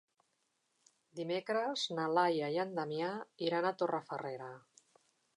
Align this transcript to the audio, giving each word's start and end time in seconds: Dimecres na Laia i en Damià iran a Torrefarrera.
Dimecres 1.17 1.83
na 1.99 2.07
Laia 2.19 2.49
i 2.55 2.57
en 2.63 2.73
Damià 2.79 3.09
iran 3.49 3.67
a 3.67 3.73
Torrefarrera. 3.83 4.49